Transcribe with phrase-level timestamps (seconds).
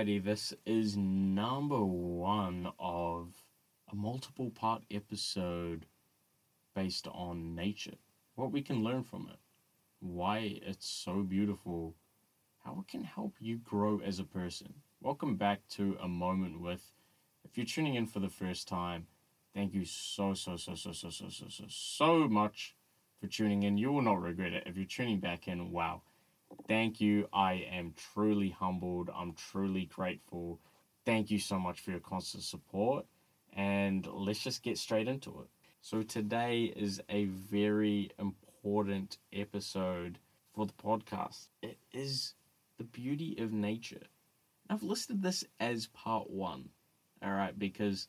[0.00, 3.34] Alrighty, this is number one of
[3.92, 5.84] a multiple part episode
[6.74, 7.96] based on nature.
[8.34, 9.38] What we can learn from it,
[9.98, 11.96] why it's so beautiful,
[12.64, 14.72] how it can help you grow as a person.
[15.02, 16.94] Welcome back to A Moment with.
[17.44, 19.06] If you're tuning in for the first time,
[19.54, 22.74] thank you so, so, so, so, so, so, so, so, so much
[23.20, 23.76] for tuning in.
[23.76, 24.62] You will not regret it.
[24.64, 26.00] If you're tuning back in, wow.
[26.68, 27.28] Thank you.
[27.32, 29.10] I am truly humbled.
[29.14, 30.60] I'm truly grateful.
[31.04, 33.06] Thank you so much for your constant support.
[33.52, 35.48] And let's just get straight into it.
[35.82, 40.18] So, today is a very important episode
[40.54, 41.48] for the podcast.
[41.62, 42.34] It is
[42.78, 44.02] the beauty of nature.
[44.68, 46.68] I've listed this as part one,
[47.22, 48.06] all right, because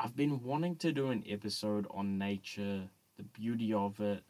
[0.00, 4.24] I've been wanting to do an episode on nature, the beauty of it,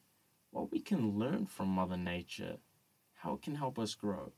[0.51, 2.59] what we can learn from Mother Nature,
[3.25, 4.33] how it can help us grow.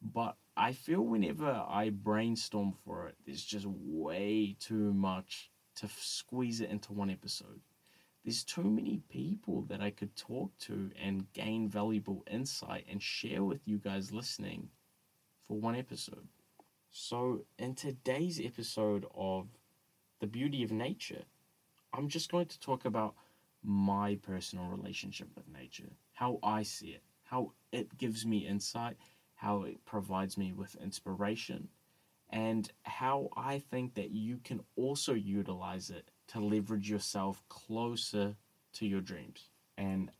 [0.00, 6.60] But I feel whenever I brainstorm for it, there's just way too much to squeeze
[6.60, 7.60] it into one episode.
[8.24, 13.42] There's too many people that I could talk to and gain valuable insight and share
[13.42, 14.68] with you guys listening
[15.48, 16.28] for one episode.
[16.90, 19.48] So, in today's episode of
[20.20, 21.24] The Beauty of Nature,
[21.92, 23.14] I'm just going to talk about
[23.64, 27.02] my personal relationship with nature, how I see it,
[27.34, 28.96] how it gives me insight,
[29.34, 31.68] how it provides me with inspiration,
[32.30, 38.36] and how I think that you can also utilize it to leverage yourself closer
[38.74, 39.48] to your dreams.
[39.76, 40.12] And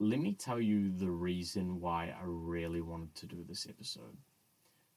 [0.00, 4.16] let me tell you the reason why I really wanted to do this episode.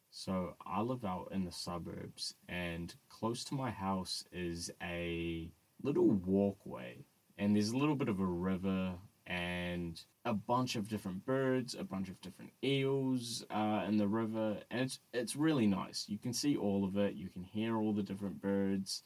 [0.09, 5.51] So, I live out in the suburbs, and close to my house is a
[5.83, 7.05] little walkway,
[7.37, 8.95] and there's a little bit of a river
[9.29, 11.38] and a bunch of different birds,
[11.79, 16.05] a bunch of different eels uh, in the river, and it's it's really nice.
[16.07, 17.13] You can see all of it.
[17.15, 19.03] You can hear all the different birds,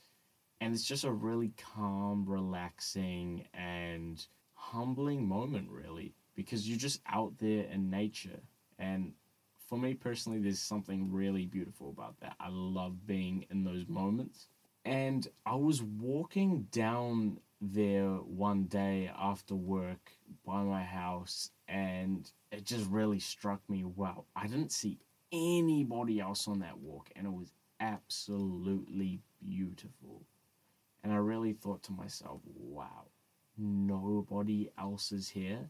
[0.62, 7.34] and it's just a really calm, relaxing, and humbling moment, really, because you're just out
[7.38, 8.40] there in nature.
[8.80, 9.14] And
[9.68, 12.36] for me personally, there's something really beautiful about that.
[12.40, 14.48] I love being in those moments.
[14.86, 20.12] And I was walking down there one day after work
[20.46, 25.00] by my house and it just really struck me wow i didn't see
[25.32, 30.22] anybody else on that walk and it was absolutely beautiful
[31.04, 33.06] and i really thought to myself wow
[33.58, 35.70] nobody else is here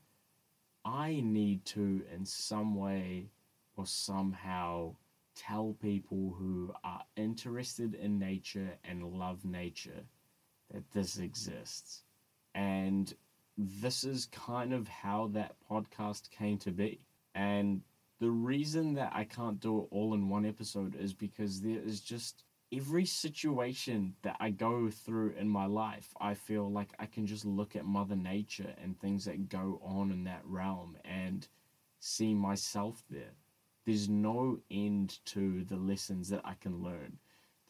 [0.85, 3.29] i need to in some way
[3.75, 4.93] or somehow
[5.35, 10.03] tell people who are interested in nature and love nature
[10.71, 12.03] that this exists.
[12.55, 13.13] And
[13.57, 17.05] this is kind of how that podcast came to be.
[17.35, 17.81] And
[18.19, 22.01] the reason that I can't do it all in one episode is because there is
[22.01, 27.27] just every situation that I go through in my life, I feel like I can
[27.27, 31.47] just look at Mother Nature and things that go on in that realm and
[31.99, 33.35] see myself there.
[33.85, 37.19] There's no end to the lessons that I can learn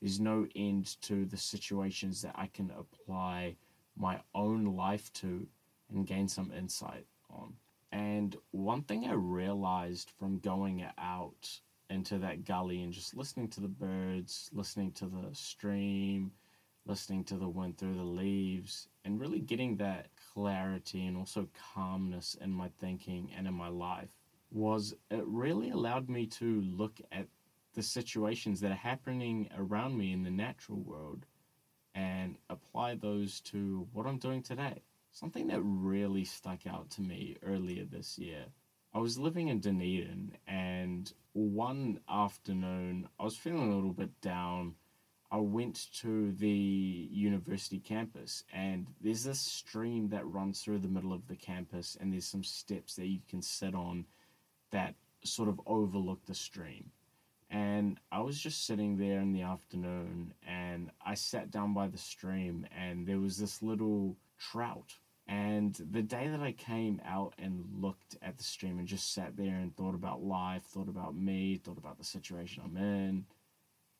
[0.03, 3.55] there's no end to the situations that I can apply
[3.95, 5.47] my own life to
[5.93, 7.53] and gain some insight on.
[7.91, 11.59] And one thing I realized from going out
[11.89, 16.31] into that gully and just listening to the birds, listening to the stream,
[16.85, 22.35] listening to the wind through the leaves, and really getting that clarity and also calmness
[22.41, 24.09] in my thinking and in my life
[24.51, 27.27] was it really allowed me to look at
[27.73, 31.25] the situations that are happening around me in the natural world
[31.95, 34.81] and apply those to what I'm doing today.
[35.13, 38.45] Something that really stuck out to me earlier this year.
[38.95, 44.73] I was living in Dunedin, and one afternoon I was feeling a little bit down.
[45.31, 51.13] I went to the university campus, and there's this stream that runs through the middle
[51.13, 54.05] of the campus, and there's some steps that you can sit on
[54.71, 56.89] that sort of overlook the stream.
[57.51, 60.33] And I was just sitting there in the afternoon
[61.13, 64.95] I sat down by the stream and there was this little trout.
[65.27, 69.37] And the day that I came out and looked at the stream and just sat
[69.37, 73.25] there and thought about life, thought about me, thought about the situation I'm in,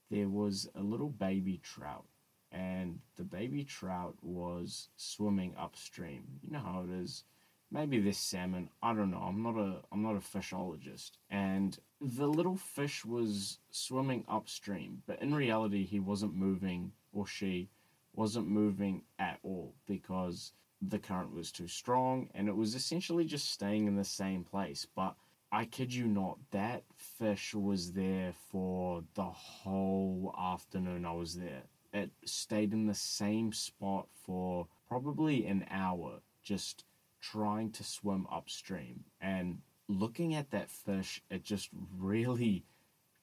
[0.09, 2.07] there was a little baby trout.
[2.51, 6.23] And the baby trout was swimming upstream.
[6.41, 7.25] You know how it is
[7.69, 8.69] maybe this salmon.
[8.81, 9.17] I don't know.
[9.17, 11.19] I'm not a I'm not a fishologist.
[11.29, 17.69] And the little fish was swimming upstream, but in reality he wasn't moving or she
[18.13, 23.51] wasn't moving at all because the current was too strong and it was essentially just
[23.51, 24.85] staying in the same place.
[24.95, 25.15] But
[25.51, 31.63] I kid you not, that fish was there for the whole afternoon I was there.
[31.93, 36.85] It stayed in the same spot for probably an hour, just
[37.21, 39.03] trying to swim upstream.
[39.21, 42.65] And looking at that fish, it just really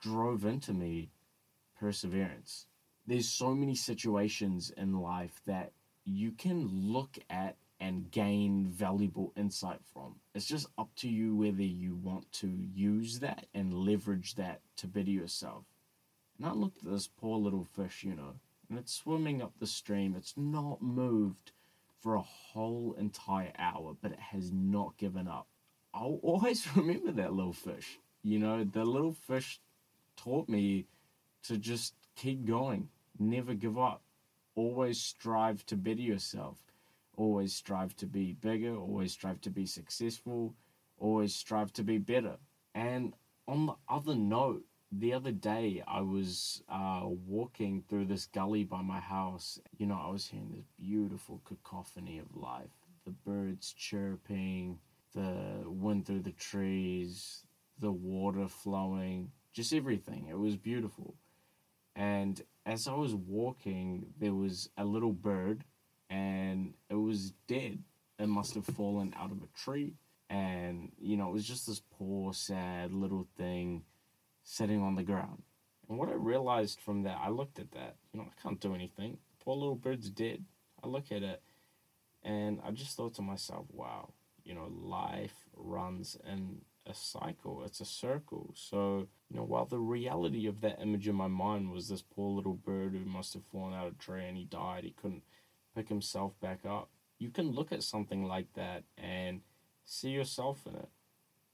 [0.01, 1.11] drove into me
[1.79, 2.67] perseverance.
[3.11, 5.73] There's so many situations in life that
[6.05, 10.15] you can look at and gain valuable insight from.
[10.33, 14.87] It's just up to you whether you want to use that and leverage that to
[14.87, 15.65] better yourself.
[16.39, 18.35] And I looked at this poor little fish, you know,
[18.69, 20.15] and it's swimming up the stream.
[20.17, 21.51] It's not moved
[22.01, 25.49] for a whole entire hour, but it has not given up.
[25.93, 27.99] I'll always remember that little fish.
[28.23, 29.61] You know, the little fish
[30.17, 30.87] taught me
[31.43, 32.89] to just keep going,
[33.21, 34.03] never give up,
[34.55, 36.59] always strive to better yourself
[37.21, 40.55] always strive to be bigger, always strive to be successful,
[40.99, 42.37] always strive to be better.
[42.75, 43.13] And
[43.47, 48.83] on the other note, the other day I was uh, walking through this gully by
[48.83, 49.61] my house.
[49.77, 52.71] You know, I was hearing this beautiful cacophony of life
[53.07, 54.79] the birds chirping,
[55.15, 57.45] the wind through the trees,
[57.79, 60.27] the water flowing, just everything.
[60.29, 61.15] It was beautiful.
[61.97, 65.65] And as I was walking, there was a little bird
[66.09, 67.83] and it was dead.
[68.19, 69.95] It must have fallen out of a tree.
[70.29, 73.83] And, you know, it was just this poor, sad little thing
[74.45, 75.43] sitting on the ground.
[75.89, 78.75] And what I realized from that, I looked at that, you know, I can't do
[78.75, 79.19] anything.
[79.41, 80.45] Poor little bird's dead.
[80.83, 81.43] I look at it
[82.23, 84.13] and I just thought to myself, wow,
[84.45, 86.61] you know, life runs in
[86.91, 88.53] a cycle, it's a circle.
[88.55, 92.31] So, you know, while the reality of that image in my mind was this poor
[92.31, 95.23] little bird who must have fallen out of a tree and he died, he couldn't
[95.75, 96.91] pick himself back up.
[97.19, 99.41] You can look at something like that and
[99.85, 100.89] see yourself in it.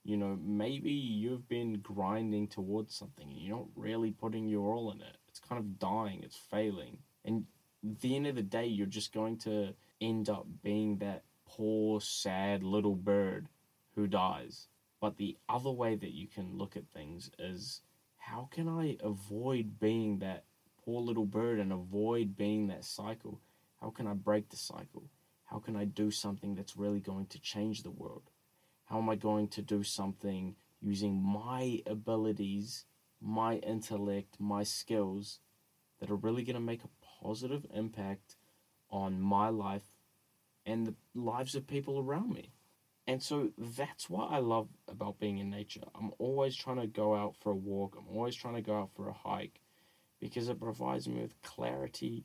[0.05, 4.91] You know, maybe you've been grinding towards something and you're not really putting your all
[4.93, 5.17] in it.
[5.29, 6.99] It's kind of dying, it's failing.
[7.25, 7.45] And
[7.85, 12.01] at the end of the day, you're just going to end up being that poor,
[12.01, 13.49] sad little bird
[13.97, 14.69] who dies.
[15.01, 17.83] But the other way that you can look at things is
[18.17, 20.45] how can I avoid being that
[20.85, 23.41] poor little bird and avoid being that cycle?
[23.81, 25.11] How can I break the cycle?
[25.45, 28.31] How can I do something that's really going to change the world?
[28.87, 32.85] How am I going to do something using my abilities,
[33.21, 35.41] my intellect, my skills
[36.01, 38.37] that are really going to make a positive impact
[38.91, 39.93] on my life
[40.65, 42.53] and the lives of people around me?
[43.07, 45.83] And so that's what I love about being in nature.
[45.95, 48.91] I'm always trying to go out for a walk, I'm always trying to go out
[48.95, 49.61] for a hike
[50.21, 52.25] because it provides me with clarity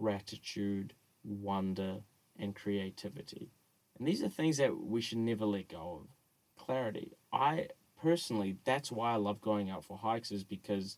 [0.00, 1.98] gratitude, wonder,
[2.38, 3.50] and creativity.
[3.98, 6.08] And these are things that we should never let go of.
[6.56, 7.12] Clarity.
[7.32, 7.68] I
[8.00, 10.96] personally, that's why I love going out for hikes, is because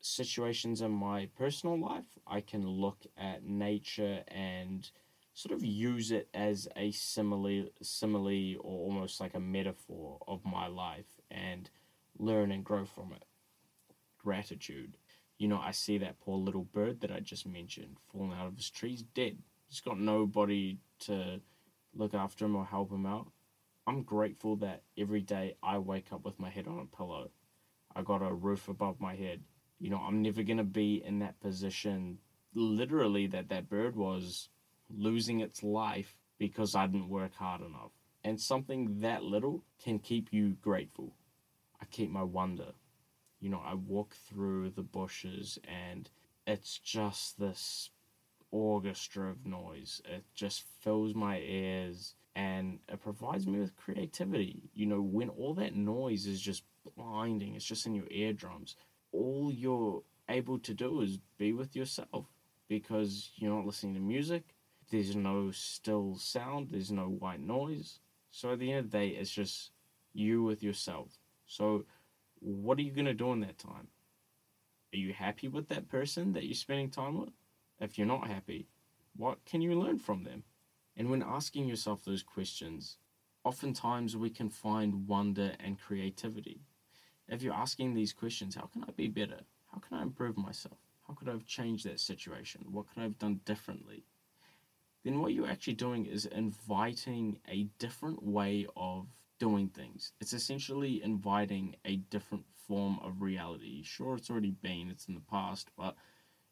[0.00, 4.90] situations in my personal life, I can look at nature and
[5.34, 10.66] sort of use it as a simile, simile or almost like a metaphor of my
[10.66, 11.70] life and
[12.18, 13.24] learn and grow from it.
[14.18, 14.96] Gratitude
[15.42, 18.56] you know, I see that poor little bird that I just mentioned falling out of
[18.56, 18.90] his tree.
[18.90, 19.38] He's dead.
[19.68, 21.40] He's got nobody to
[21.92, 23.26] look after him or help him out.
[23.84, 27.32] I'm grateful that every day I wake up with my head on a pillow.
[27.96, 29.40] I got a roof above my head.
[29.80, 32.18] You know, I'm never going to be in that position,
[32.54, 34.48] literally, that that bird was
[34.96, 37.92] losing its life because I didn't work hard enough.
[38.24, 41.14] And something that little can keep you grateful.
[41.80, 42.74] I keep my wonder
[43.40, 46.08] you know, I walk through the bushes and
[46.46, 47.90] it's just this
[48.52, 50.00] orchestra of noise.
[50.04, 54.70] It just fills my ears and it provides me with creativity.
[54.74, 56.62] You know, when all that noise is just
[56.96, 58.76] blinding, it's just in your eardrums,
[59.10, 62.26] all you're able to do is be with yourself
[62.68, 64.51] because you're not listening to music.
[64.92, 68.00] There's no still sound, there's no white noise.
[68.30, 69.70] So at the end of the day, it's just
[70.12, 71.18] you with yourself.
[71.46, 71.86] So
[72.40, 73.88] what are you going to do in that time?
[74.92, 77.32] Are you happy with that person that you're spending time with?
[77.80, 78.68] If you're not happy,
[79.16, 80.42] what can you learn from them?
[80.94, 82.98] And when asking yourself those questions,
[83.44, 86.60] oftentimes we can find wonder and creativity.
[87.28, 89.40] If you're asking these questions, how can I be better?
[89.72, 90.76] How can I improve myself?
[91.08, 92.66] How could I have changed that situation?
[92.70, 94.04] What could I have done differently?
[95.04, 99.06] Then what you're actually doing is inviting a different way of
[99.38, 100.12] doing things.
[100.20, 103.82] It's essentially inviting a different form of reality.
[103.82, 105.96] Sure, it's already been, it's in the past, but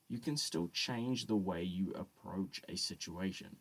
[0.08, 3.56] you can still change the way you approach a situation.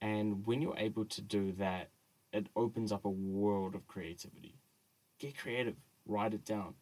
[0.00, 1.90] And when you're able to do that,
[2.32, 4.56] it opens up a world of creativity.
[5.18, 5.76] Get creative.
[6.06, 6.74] Write it down.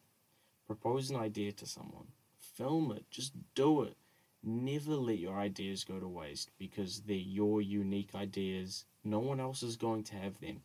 [0.65, 2.07] Propose an idea to someone.
[2.39, 3.05] Film it.
[3.11, 3.97] Just do it.
[4.43, 8.85] Never let your ideas go to waste because they're your unique ideas.
[9.03, 10.61] No one else is going to have them.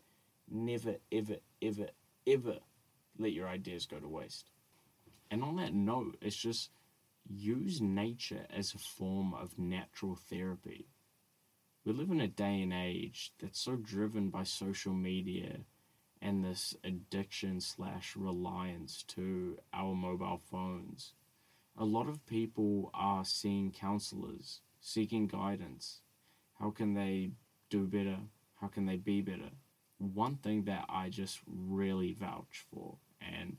[0.50, 1.88] Never, ever, ever,
[2.26, 2.58] ever
[3.18, 4.50] let your ideas go to waste.
[5.30, 6.70] And on that note, it's just
[7.28, 10.86] use nature as a form of natural therapy.
[11.84, 15.60] We live in a day and age that's so driven by social media
[16.20, 21.12] and this addiction slash reliance to our mobile phones.
[21.78, 26.00] A lot of people are seeing counselors, seeking guidance.
[26.58, 27.32] How can they
[27.68, 28.16] do better?
[28.60, 29.50] How can they be better?
[29.98, 33.58] One thing that I just really vouch for, and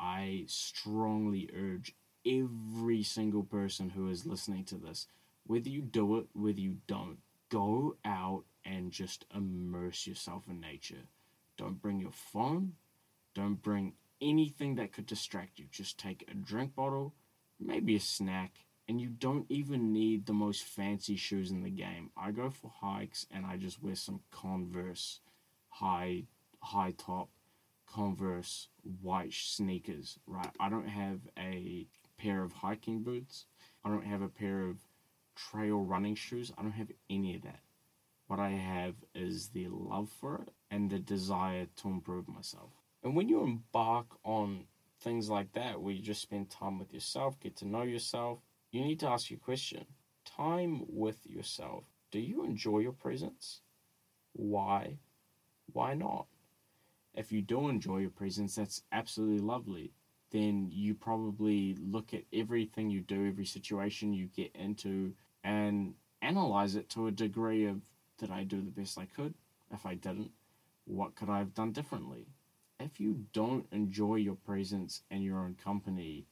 [0.00, 1.94] I strongly urge
[2.26, 5.06] every single person who is listening to this,
[5.46, 7.18] whether you do it, whether you don't,
[7.50, 11.06] go out and just immerse yourself in nature.
[11.56, 12.72] Don't bring your phone.
[13.32, 15.66] Don't bring anything that could distract you.
[15.70, 17.14] Just take a drink bottle,
[17.60, 18.52] maybe a snack,
[18.88, 22.10] and you don't even need the most fancy shoes in the game.
[22.16, 25.20] I go for hikes and I just wear some Converse
[25.68, 26.24] high
[26.60, 27.28] high top
[27.86, 28.68] Converse
[29.02, 30.50] white sneakers, right?
[30.58, 31.86] I don't have a
[32.18, 33.46] pair of hiking boots.
[33.84, 34.78] I don't have a pair of
[35.36, 36.52] trail running shoes.
[36.56, 37.60] I don't have any of that.
[38.26, 42.70] What I have is the love for it and the desire to improve myself.
[43.02, 44.64] And when you embark on
[45.04, 48.40] things like that, where you just spend time with yourself, get to know yourself,
[48.72, 49.84] you need to ask your question
[50.24, 51.84] time with yourself.
[52.10, 53.60] Do you enjoy your presence?
[54.32, 54.98] Why?
[55.72, 56.26] Why not?
[57.14, 59.92] If you do enjoy your presence, that's absolutely lovely.
[60.30, 65.12] Then you probably look at everything you do, every situation you get into,
[65.44, 67.82] and analyze it to a degree of
[68.18, 69.34] did I do the best I could?
[69.72, 70.30] If I didn't,
[70.86, 72.26] what could I have done differently?
[72.80, 76.26] If you don't enjoy your presence and your own company,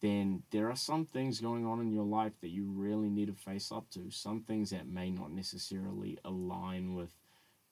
[0.00, 3.34] then there are some things going on in your life that you really need to
[3.34, 4.10] face up to.
[4.10, 7.10] Some things that may not necessarily align with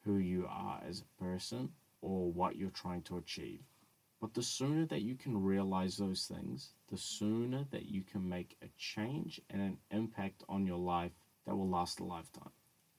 [0.05, 3.61] who you are as a person or what you're trying to achieve.
[4.21, 8.57] But the sooner that you can realize those things, the sooner that you can make
[8.63, 11.13] a change and an impact on your life
[11.45, 12.53] that will last a lifetime.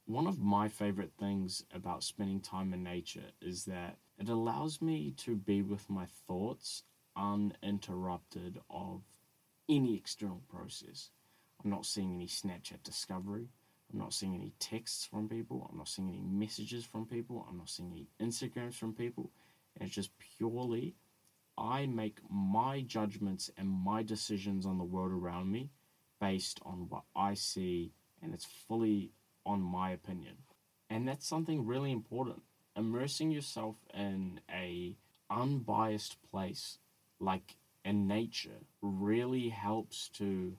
[0.05, 5.11] One of my favorite things about spending time in nature is that it allows me
[5.17, 6.83] to be with my thoughts
[7.15, 9.01] uninterrupted of
[9.69, 11.09] any external process.
[11.63, 13.49] I'm not seeing any Snapchat discovery.
[13.91, 15.67] I'm not seeing any texts from people.
[15.71, 17.45] I'm not seeing any messages from people.
[17.49, 19.31] I'm not seeing any Instagrams from people.
[19.75, 20.95] And it's just purely
[21.57, 25.69] I make my judgments and my decisions on the world around me
[26.19, 27.91] based on what I see,
[28.21, 29.11] and it's fully
[29.45, 30.37] on my opinion.
[30.89, 32.41] And that's something really important.
[32.75, 34.95] Immersing yourself in a
[35.29, 36.79] unbiased place
[37.19, 40.57] like in nature really helps to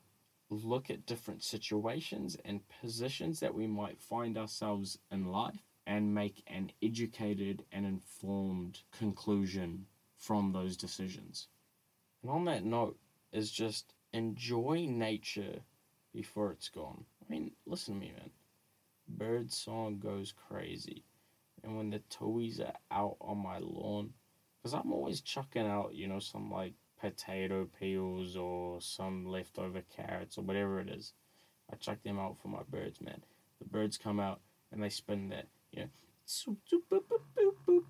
[0.50, 6.42] look at different situations and positions that we might find ourselves in life and make
[6.46, 11.48] an educated and informed conclusion from those decisions.
[12.22, 12.98] And on that note,
[13.32, 15.60] is just enjoy nature
[16.12, 17.04] before it's gone.
[17.20, 18.30] I mean, listen to me, man
[19.08, 21.04] bird song goes crazy.
[21.64, 24.12] And when the towhees are out on my lawn,
[24.62, 30.38] because I'm always chucking out, you know, some like potato peels or some leftover carrots
[30.38, 31.12] or whatever it is.
[31.72, 33.22] I chuck them out for my birds, man.
[33.58, 34.40] The birds come out
[34.72, 37.82] and they spin that, you know.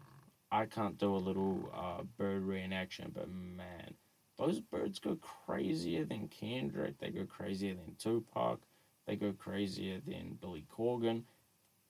[0.50, 3.94] I can't do a little uh, bird reenaction, but man,
[4.38, 6.98] those birds go crazier than Kendrick.
[6.98, 8.60] They go crazier than Tupac.
[9.06, 11.22] They go crazier than Billy Corgan.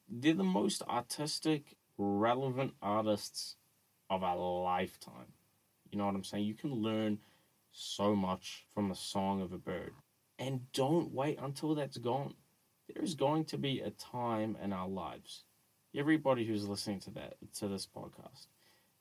[0.08, 3.56] They're the most artistic, relevant artists
[4.10, 5.32] of our lifetime.
[5.90, 6.44] You know what I'm saying?
[6.44, 7.18] You can learn
[7.72, 9.92] so much from the song of a bird.
[10.38, 12.34] And don't wait until that's gone.
[12.88, 15.44] There is going to be a time in our lives.
[15.96, 18.46] Everybody who's listening to that to this podcast,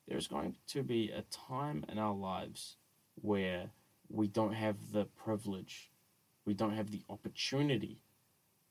[0.07, 2.77] there's going to be a time in our lives
[3.15, 3.71] where
[4.09, 5.89] we don't have the privilege
[6.45, 7.99] we don't have the opportunity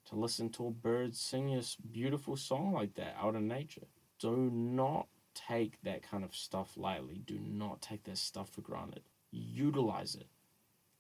[0.07, 3.87] to listen to a bird sing a beautiful song like that out in nature.
[4.19, 7.23] Do not take that kind of stuff lightly.
[7.25, 9.03] Do not take that stuff for granted.
[9.31, 10.27] Utilize it.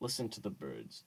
[0.00, 1.04] Listen to the birds.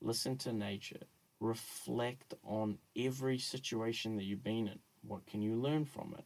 [0.00, 1.02] Listen to nature.
[1.40, 4.78] Reflect on every situation that you've been in.
[5.02, 6.24] What can you learn from it?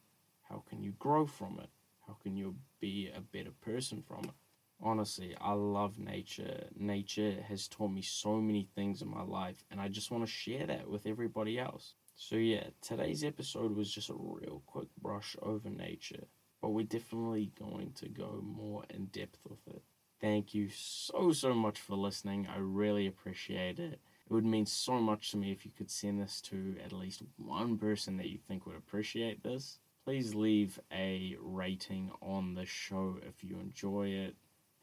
[0.49, 1.69] How can you grow from it?
[2.07, 4.35] How can you be a better person from it?
[4.83, 6.65] Honestly, I love nature.
[6.77, 10.31] Nature has taught me so many things in my life, and I just want to
[10.31, 11.95] share that with everybody else.
[12.17, 16.27] So, yeah, today's episode was just a real quick brush over nature.
[16.61, 19.83] but we're definitely going to go more in depth with it.
[20.21, 22.49] Thank you so, so much for listening.
[22.53, 24.01] I really appreciate it.
[24.27, 27.23] It would mean so much to me if you could send this to at least
[27.37, 29.79] one person that you think would appreciate this.
[30.05, 34.35] Please leave a rating on the show if you enjoy it.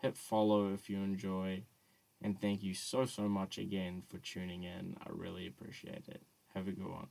[0.01, 1.63] Hit follow if you enjoy.
[2.21, 4.95] And thank you so, so much again for tuning in.
[4.99, 6.23] I really appreciate it.
[6.53, 7.03] Have a good one.